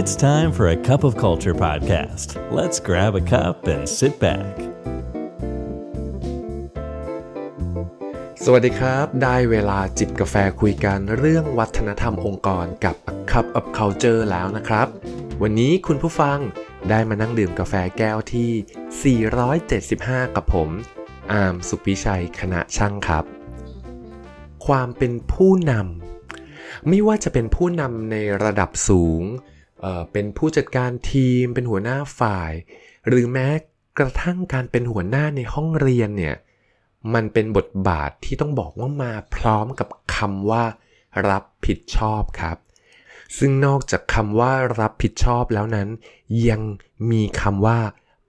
[0.00, 2.28] It's time for a cup of culture podcast.
[2.58, 4.54] Let's grab a cup and sit back.
[8.44, 14.86] สวัสดีครับ ได้เวลาจิบกาแฟคุยกันเรื่องวัฒนธรรมองค์กรกับ A Cup of Culture แล้วนะครับ
[15.42, 16.38] วันนี้คุณผู้ฟัง
[16.90, 19.20] ได้มานั่งดื่มกาแฟแก้วที่
[19.78, 20.70] 475 กับผม
[21.32, 23.24] อาร์มสุพิชัยคณะช่างครับ
[24.66, 29.24] ความเป็นผู้นำไม่ว่าจะเป็นผู้นำในระดับสูง
[29.80, 32.52] เออเป็นผู้จัดการทีม เป็นหัวหน้าฝ่าย
[33.08, 33.48] หรือแม้
[33.98, 36.36] กระทั่งการเป็นหัวหน้าในห้องเรียนเนี่ย
[37.14, 40.64] มันเป็นบทบาทที่ต้องบอกว่ามาพร้อมกับคำว่า
[41.28, 42.56] รับผิดชอบครับ
[43.38, 45.88] ซึ่งนอกจากคำว่ารับผิดชอบแล้วนั้น
[46.48, 46.60] ยัง
[47.10, 47.78] มีคำว่า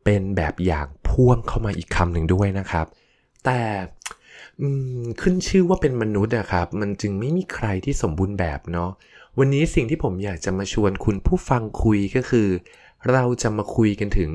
[0.03, 2.85] เป็นแบบอย่างพ่วงเข้ามาอีกคำหนึ่งด้วยนะครับ
[3.45, 3.61] แต่
[5.21, 8.89] ขึ้นชื่อว่าเป็นมนุษย์อะครับ มันจึงไม่มีใครที่สมบูรณ์แบบเนาะ
[9.37, 12.47] วันนี้สิ่งที่ผมอยากจะมาชวนคุณผู้ฟังคุยก็คือ
[13.11, 14.29] เราจะมาคุยกันถึง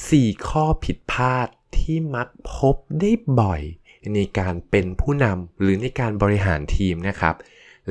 [0.00, 3.62] 4 ข้อผิดพลาดที่มักพบได้บ่อย
[4.14, 7.34] ในการเป็นผู้นำหรือในการบริหารทีมนะครับ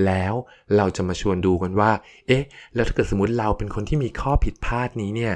[0.06, 0.34] แล้ว
[0.76, 1.92] เราจะมาชวนดูกันว่า
[2.28, 5.34] เอ๊ะ แล้วถ้าเกิดสมมติเราเป็นคนที่มีข้อผิดพลาดนี้เนี่ย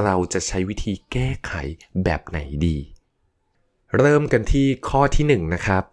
[0.00, 1.52] เราจะใช้วิธีแก้ไข
[2.04, 2.76] แบบไหนดี
[3.98, 5.84] เริ่มกันที่ข้อที่1 นะครับ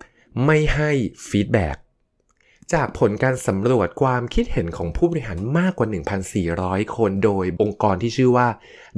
[0.45, 0.91] ไม่ให้
[1.29, 1.77] feedback
[2.73, 5.87] จากผลการสำรวจความคิดเห็นของผู้บริหารมากกว่า
[6.41, 8.47] 1,400 คนโดยองค์กรที่ชื่อว่า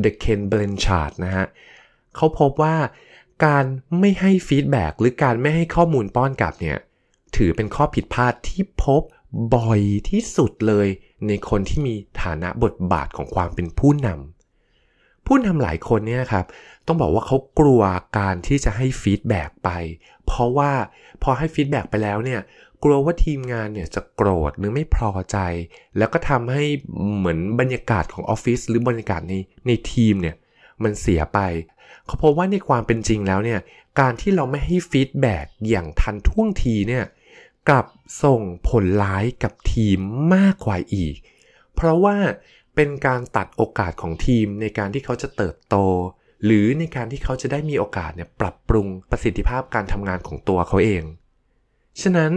[0.04, 1.46] The Ken Blanchard นะฮะ
[2.16, 2.76] เขาพบว่า
[3.46, 3.66] การ
[4.00, 6.78] ไม่ให้ feedback หรือการไม่ให้ข้อมูลป้อนกลับเนี่ย
[7.36, 9.02] ถือเป็นข้อผิดพลาดที่พบ
[9.56, 10.88] บ่อยที่สุดเลย
[11.28, 14.43] ในคนที่มีฐานะบทบาทของความเป็นผู้นำ
[15.26, 16.46] ผู้นำหลายคนเนี่ยครับ
[16.88, 17.82] ต้องบอกว่าเขากลัว
[18.18, 19.70] การที่จะให้ feedback ไป
[20.26, 20.72] เพราะว่า
[21.24, 22.42] พอให้ feedback ไปแล้วเนี่ย
[22.84, 25.38] กลัวว่าทีมงานเนี่ยจะโกรธหรือไม่พอใจ
[25.98, 26.64] แล้วก็ทำให้
[27.18, 29.34] เหมือนบรรยากาศของออฟฟิศหรือบรรยากาศใน
[29.68, 30.36] ในทีมเนี่ย
[30.84, 31.40] มันเสียไป
[32.06, 33.60] เขาพบว่าในความเป็นจริงแล้วเนี่ย
[34.00, 37.06] การที่เราไม่ให้ feedback อย่างทันท่วงทีเนี่ย
[37.70, 37.86] กลับ
[38.24, 39.98] ส่งผลร้ายกับทีม
[40.36, 41.16] มากกว่าอีก
[41.76, 42.18] เพราะว่า
[42.76, 45.76] เป็นการตัดโอกาสของทีมในการที่เขาจะเติบโต
[46.46, 51.04] หรือในการที่เขาจะได้มีโอกาสเนี่ยปรับปรุงประสิทธิภาพการทำงานของตัวเขาเอง
[52.02, 52.32] ฉะนั้น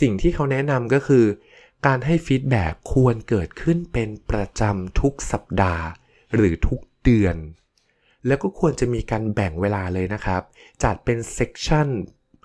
[0.00, 1.24] สิ่งที่เขาแนะนำก็คือ
[1.86, 5.84] การให้ฟีดแบ็กควรเกิดขึ้นเป็นประจำทุกสัปดาห์
[6.34, 7.36] หรือทุกเดือน
[8.26, 10.42] แล้วก็ควรจะมีการแบ่งเวลาเลยนะครับ
[10.82, 11.88] จัดเป็น section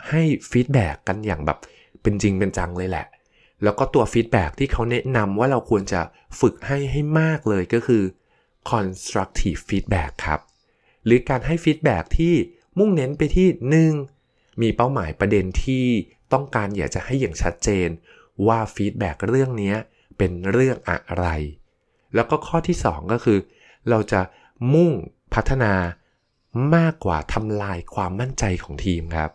[0.10, 1.58] ให้ feedback กันอย่างแบบ
[2.02, 3.06] เป็นจริงเป็นจังเลยแหละ
[3.64, 6.02] แล้วก็ตัว feedback ที่เขาแนะนำว่าเราควรจะ
[6.40, 8.04] ฝึกให้ให้มากเลยก็คือ
[8.72, 10.40] constructive feedback ครับ
[11.06, 12.34] หรือการให้ feedback ที่
[12.78, 13.48] มุ่งเน้นไปที่
[14.08, 14.62] 1.
[14.62, 15.86] มีเป้าหมายประเด็นที่
[16.34, 17.90] ต้องการอยากจะให้อย่างชัดเจน
[18.48, 19.74] ว่า feedback เรื่องนี้
[20.18, 21.26] เป็นเรื่องอะไร
[22.16, 23.40] แล้วก็ข้อที่ 2 ก็คือ
[23.90, 24.22] เราจะ
[24.74, 24.92] มุ่ง
[25.34, 25.74] พัฒนา
[26.76, 29.32] มากกว่าทำลายความมั่นใจของทีมครับ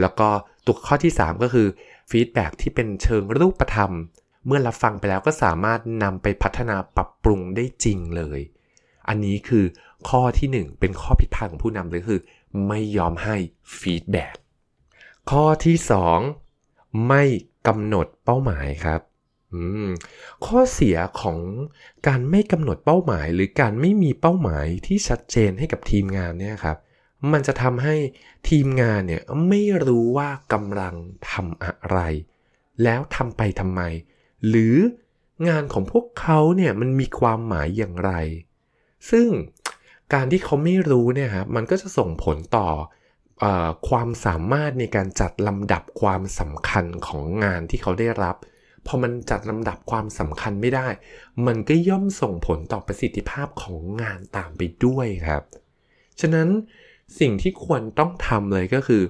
[0.00, 0.28] แล้วก็
[0.66, 1.68] ตัวข้อที่ 3 ก็คือ
[2.10, 3.92] ฟีดแบ็ที่เป็นเชิงรูปธรรม
[4.46, 8.40] เมื่อรับฟังไปแล้วก็สามารถนำไปพัฒนาปรับปรุงได้จริงเลย
[9.08, 9.64] อันนี้คือ
[10.08, 12.20] ข้อที่ 1 เป็นข้อผิดพลาดของผู้นำเลยคือ
[12.68, 13.36] ไม่ยอมให้
[13.78, 14.26] ฟีดแบ็
[15.30, 15.76] ข้อที่
[16.42, 17.22] 2 ไม่
[17.66, 19.00] กำหนดเป้าหมายครับ
[20.46, 21.38] ข้อเสียของ
[22.06, 26.78] การไม่กำหนดเป้าหมาย หรือการไม่มีเป้าหมายที่ชัดเจนให้กับทีมงานเนี่ยครับ
[27.32, 27.96] มันจะทำให้
[28.48, 30.94] ทีมงานเนี่ยไม่รู้ว่ากำลัง
[31.30, 31.98] ทำอะไร
[32.82, 33.80] แล้วทำไปทำไม
[34.48, 34.76] หรือ
[35.48, 38.12] งานของพวกเขาเนี่ยมันมีความหมายอย่างไร
[39.10, 39.28] ซึ่ง
[40.14, 42.68] การที่เขาไม่รู้เนี่ยครับมันก็จะส่งผลต่อ
[43.44, 43.46] อ
[43.88, 48.36] ความสามารถในการจัดลำดับความสำคัญของงานที่เขาได้รับ
[48.86, 50.88] พอมันจัดลำดับความสำคัญไม่ได้
[51.46, 55.42] มันก็ย่อมส่งผลต่อประสิทธิภาพของงานตามไปด้วยครับ
[56.20, 56.48] ฉะนั้น
[57.20, 59.02] สิ่งที่ควรต้องทำเลยก็คือ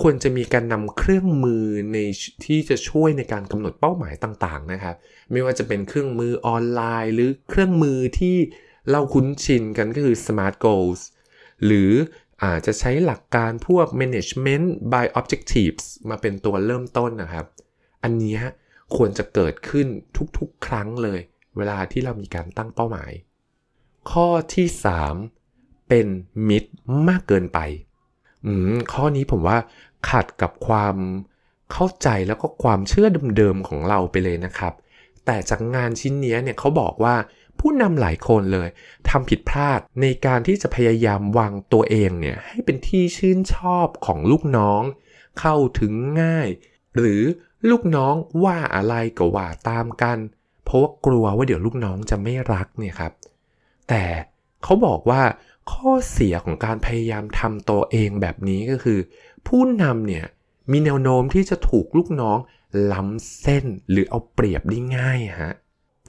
[0.00, 1.98] ควรจะมีการนำเครื่องมือใน
[2.44, 4.96] ที่จะช่วยในการกำหนดเป้าหมายต่างๆนะครับ
[5.32, 8.36] ไม่ว่าจะเป็นเครื่องมือออนไลน์ หรือเครื่องมือที่
[8.90, 11.00] เราคุ้นชินกันก็คือ smart goals
[11.64, 11.92] หรือ
[12.44, 17.46] อาจจะใช้หลักการพวก management by objectives มาเป็นตัวเริ่มต้นนะครับ
[18.02, 18.38] อันนี้
[18.96, 19.86] ควรจะเกิดขึ้น
[20.38, 21.20] ทุกๆ ครั้งเลย
[21.56, 23.12] เวลาที่เรามีการตั้งเป้าหมาย
[24.10, 24.66] ข้อที่
[25.08, 25.43] 3
[25.94, 26.12] เป็น
[26.48, 26.64] มิด
[27.08, 27.58] มากเกินไป
[28.46, 29.58] อืมข้อนี้ผมว่า
[30.10, 30.96] ขัดกับความ
[31.72, 34.72] เข้าใจแล้วก็ความเชื่อเดิมๆของเราไปเลยนะครับ
[35.26, 37.14] แต่จากงานชิ้นนี้เนี่ยเขาบอกว่า
[37.58, 38.68] ผู้นำหลายคนเลย
[39.08, 44.82] ทำผิดพลาดในการที่จะพยายามวางตัวเองเนี่ยให้เป็นที่ชื่นชอบของลูกน้อง
[45.40, 45.92] เข้าถึง
[46.22, 46.48] ง่าย
[46.96, 47.22] หรือ
[47.70, 48.14] ลูกน้อง
[48.44, 50.18] ว่าอะไรก็ว่าตามกัน
[50.64, 53.12] เพราะว่ากลัวว่าเดี๋ยวลูกน้องจะไม่รักเนี่ยครับ
[53.88, 54.02] แต่
[54.64, 55.22] เขาบอกว่า
[55.72, 58.98] ข้อเสียของการพยายามทำตัวเองแบบนี้ก็คือ
[59.46, 60.24] ผู้นำเนี่ย
[60.72, 62.38] มีแนวโน้มที่จะถูกลูกน้อง
[62.92, 65.52] ล้ำเส้นหรือเอาเปรียบได้ง่ายฮะ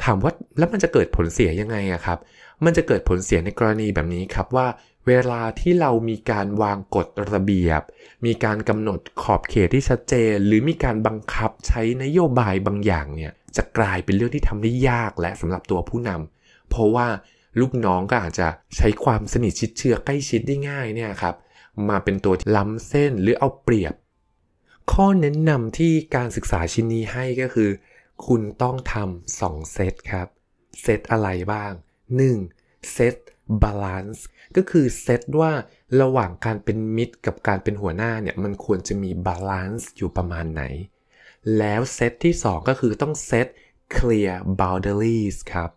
[0.03, 2.19] ถามว่าแล้วมันจะเกิดผลเสียยังไงอะครับ
[2.65, 4.67] มันจะเกิดผลเสียในกรณีแบบนี้ครับว่า
[5.07, 7.81] เวลาที่เรามีการวางกฎระเบียบ
[8.25, 17.07] มีการกำหนดขอบเขตที่ชัดเจน หรือมีการบังคับใช้นโยบายบางอย่างเนี่ยจะกลายเป็นเรื่องที่ทำได้ยากและสำหรับตัวผู้นำเพราะว่า
[17.59, 21.35] ลูกน้องก็อาจจะใช้ความสนิทชิดเชื้อใกล้ชิดได้ง่ายเนี่ยครับ
[21.89, 23.93] มาเป็นตัวล้ำเส้นหรือเอาเปรียบ
[24.91, 27.69] ข้อแนะนำที่การศึกษาชิ้นนี้ให้ก็คือ
[28.27, 30.27] คุณต้องทำสองเซตครับ
[30.81, 31.71] เซตอะไรบ้าง
[32.31, 32.93] 1.
[32.93, 33.15] set
[33.61, 34.25] balance
[34.55, 35.51] ก็คือเซตว่า
[36.01, 40.63] ระหว่างการเป็นมิตรกับการเป็นหัวหน้าเนี่ยมันควรจะมี balance อยู่ประมาณไหน
[41.57, 43.47] แล้วเซตที่ 2 ก็คือต้อง set
[43.95, 45.69] clear boundaries ครับ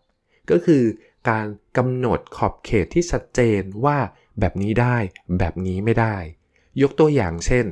[0.51, 0.83] ก็คือ
[1.29, 1.47] การ
[1.77, 3.99] กำหนดขอบเขตที่ชัดเจนว่า
[4.41, 4.97] แบบนี้ได้
[5.39, 6.17] แบบนี้ไม่ได้
[6.83, 7.65] ยกตัวอย่างเช่น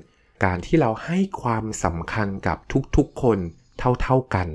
[0.45, 2.59] การที่เราให้ความสำคัญกับ
[2.97, 3.39] ทุกๆคน
[3.79, 4.49] เท่าๆกัน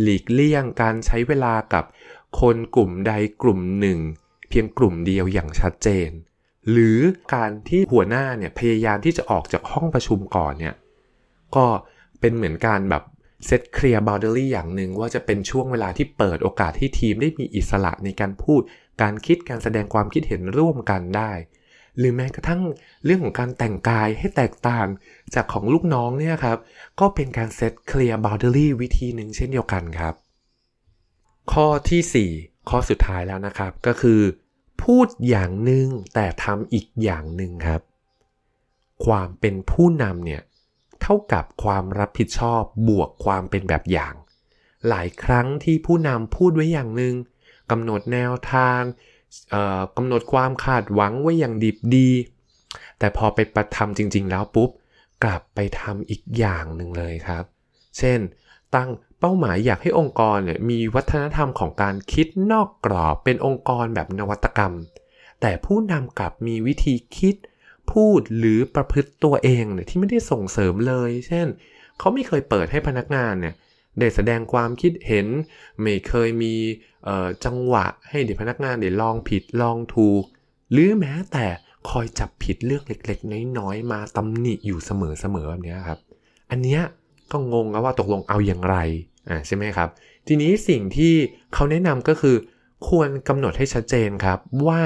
[0.00, 1.84] หลีกเลี่ยงการใช้เวลากับ
[2.40, 3.98] คนกลุ่มใดกลุ่มหนึ่ง
[4.48, 6.10] เพียงกลุ่มเดียวอย่างชัดเจน
[6.70, 6.98] หรือ
[7.34, 10.74] การที่หัวหน้าเนี่ยพยายามที่จะออกจากห้องประชุมก่อนเนี่ย
[11.56, 11.66] ก็
[12.20, 13.02] เป็นเหมือนการแบบ
[13.46, 18.60] เซตเคลียร์บาวเดอรี่อย่างหนึ่งว่าจะเป็นช่วงเวลาที่เปิดโอกาสที่ทีมได้มีอิสระในการพูด
[19.02, 21.32] การคิดการแสดงความคิดเห็นร่วมกันได้
[21.98, 22.62] หรือแม้กระทั่ง
[23.04, 24.86] เรื่องของการแต่งกายให้แตกต่าง
[25.34, 26.58] จากของลูกน้องเนี่ยครับ
[27.00, 30.14] ก็เป็นการเซตเคลียร์บาวเดอรี่วิธีหนึ่งเช่นเดียวกันครับ
[31.52, 34.20] ข้อที่ 4 ข้อสุดท้ายแล้วนะครับก็คือ
[34.82, 37.80] พูดอย่างหนึ่งแต่ทำอีกอย่างหนึ่งครับ
[39.04, 40.42] ความเป็นผู้นำเนี่ย
[41.02, 44.14] เท่ากับความรับผิดชอบบวกความเป็นแบบอย่าง
[44.88, 47.14] หลายครั้งที่ผู้นำพูดไว้อย่างหนึ่ง
[47.70, 48.80] กำหนดแนวทาง
[49.96, 52.10] กำหนดความคาดหวังไว้อย่างดีดี
[52.98, 54.70] แต่พอไปประทำจริง ๆ แล้วปุ๊บ
[55.24, 57.44] กลับไปทำอีกอย่างหนึ่งเลยครับ
[57.98, 58.20] เช่น
[58.74, 58.90] ตั้ง
[59.20, 64.74] เป้าหมายอยากให้องค์กรเนี่ยมีวัฒนธรรมของการคิดนอกกรอบเป็นองค์กรแบบนวัตกรรม
[65.40, 67.36] แต่ผู้นำกลับมีวิธีคิด
[67.92, 71.46] พูดหรือประพฤติตัวเองเนี่ยที่ไม่ได้ส่งเสริมเลย เช่น
[71.98, 73.54] เขาไม่เคยเปิดให้พนักงานเนี่ย
[73.98, 75.26] ได้แสดงความคิดเห็น
[75.80, 76.54] ไม่เคยมี
[77.44, 80.22] จังหวะให้เด็กพนักงานได้ลองผิดลองถูก
[80.72, 81.46] หรือแม้แต่
[81.90, 85.02] คอยจับผิดเรื่องเล็กๆ น้อยๆ มาตำหนิอยู่เสม
[85.42, 85.98] อๆแบบนี้ครับ
[86.50, 86.82] อันเนี้ย
[87.32, 88.76] ก็งงแล้วว่าตกลงเอาอย่างไร
[89.28, 89.88] อ่าใช่ไหมครับ
[90.26, 91.14] ทีนี้สิ่งที่
[91.54, 92.36] เขาแนะนำก็คือ
[92.88, 94.80] ควรกำหนดให้ชัดเจนครับว่า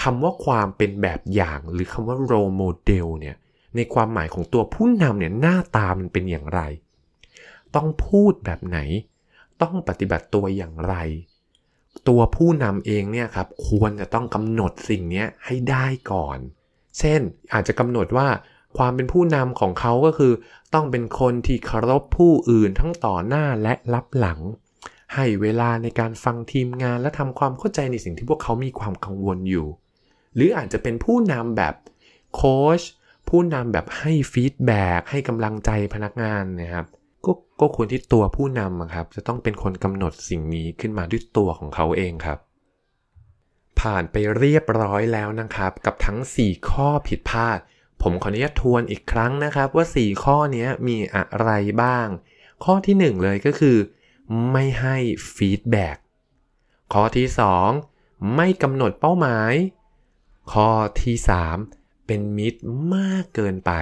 [0.00, 3.36] คำว่าความเป็นแบบอย่างหรือคำว่า role model เนี่ย
[3.76, 6.60] ในความหมายของตัวผู้นำเนี่ยหน้าตามันเป็นอย่างไร
[7.74, 8.78] ต้องพูดแบบไหน
[9.62, 10.94] ต้องปฏิบัติตัวอย่างไร
[12.08, 16.38] ตัวผู้นำเองเนี่ยครับควรจะต้องกำหนดสิ่งนี้ให้ได้ก่อน
[16.98, 17.20] เช่น
[17.52, 18.28] อาจจะกำหนดว่า
[18.78, 20.32] ความเป็นผู้นำของเขาก็คือ
[20.74, 24.40] ต้องเป็นคนที่เคารพผู้อื่นทั้งต่อหน้าและรับหลัง
[25.14, 29.66] ให้เวลาในการฟังทีมงานและทำความเข้าใจในสิ่งที่พวกเขามีความกังวลอยู่
[30.34, 31.74] หรืออาจจะเป็นผู้นำแบบ
[32.34, 32.80] โค้ช
[33.28, 36.86] ผู้นำแบบให้ feedback ให้กำลังใจพนักงานนะครับ
[37.24, 42.38] ก็ก็ควรที่ตัวผู้นำครับ จะต้องเป็นคนกำหนดสิ่งนี้ขึ้นมาด้วยตัวของเขาเองครับ
[43.80, 47.58] ผ่านไปเรียบร้อยแล้วนะครับ กับทั้ง 4 ข้อผิดพลาด
[48.02, 51.50] ผมขออนุญาตทวนอีกครั้งนะครับ ว่า 4 ข้อนี้มีอะไร
[51.82, 52.06] บ้าง
[52.64, 53.76] ข้อที่ 1 เลยก็คือ
[54.52, 54.96] ไม่ให้
[55.34, 55.96] feedback
[56.92, 57.26] ข้อที่
[57.80, 59.52] 2 ไม่กำหนดเป้าหมาย
[60.52, 60.70] ข้อ
[61.02, 61.16] ที่
[61.62, 62.60] 3 เป็นมิตร
[62.94, 63.72] มากเกินไป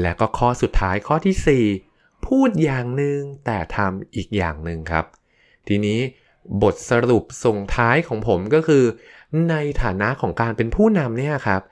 [0.00, 5.04] และก็ข้อสุดท้ายข้อที่ 4 พูดอย่างหนึ่งแต่ทำอีกอย่างหนึ่งครับ
[5.68, 6.00] ทีนี้
[6.62, 8.84] บทสรุปส่งท้ายของผมก็คือ
[9.50, 11.62] ในฐานะของการเป็นผู้นำเนี่ยครับ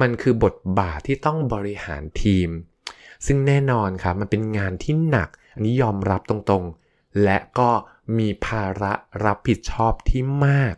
[0.00, 2.48] มันคือบทบาทที่ต้องบริหารทีม
[3.26, 7.70] ซึ่งแน่นอนครับมันเป็นงานที่หนัก อันนี้ยอมรับตรงๆ และก็
[8.18, 8.92] มีภาระ
[9.24, 10.74] รับผิดชอบที่มาก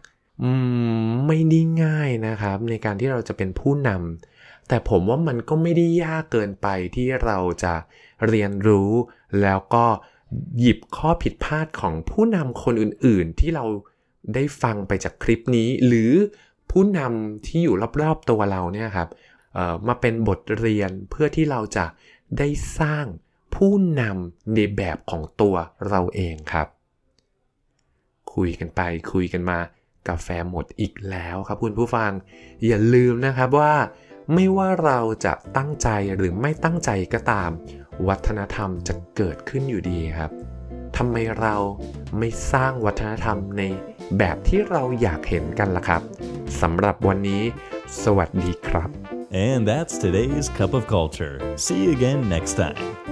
[1.26, 7.74] ไม่ได้ง่ายนะครับ ในการที่เราจะเป็นผู้นำแต่ผมว่ามันก็ไม่ได้ยากเกินไปที่เราจะ
[8.28, 8.90] เรียนรู้
[9.42, 9.86] แล้วก็
[10.60, 13.64] หยิบข้อผิดพลาดของผู้นำคนอื่นๆ ที่เรา
[14.34, 16.12] ได้ฟังไปจากคลิปนี้ หรือ
[16.70, 19.08] ผู้นำที่อยู่รอบๆตัวเราเนี่ยครับ
[19.86, 21.86] มาเป็นบทเรียนเพื่อที่เราจะ
[22.38, 22.48] ได้
[22.80, 23.06] สร้าง
[23.54, 25.54] ผู้นำในแบบของตัว
[25.88, 26.68] เราเองครับ
[28.34, 28.80] คุยกันไป
[29.12, 29.58] คุยกันมา
[30.08, 32.10] กาแฟหมดอีกแล้วครับคุณผู้ฟัง
[32.66, 33.74] อย่าลืมนะครับว่า
[34.34, 37.50] ไม่ว่าเราจะตั้งใจหรือไม่ตั้งใจก็ตาม
[38.08, 40.30] วัฒนธรรมจะเกิดขึ้นอยู่ดีครับ
[40.96, 41.56] ทำไมเรา
[42.18, 43.62] ไม่สร้างวัฒนธรรมใน
[44.18, 46.02] แบบที่เราอยากเห็นกันล่ะครับ
[46.60, 47.42] สำหรับวันนี้
[48.02, 48.90] สวัสดีครับ
[49.48, 51.36] And that's today's cup of culture.
[51.56, 53.11] See you again next time.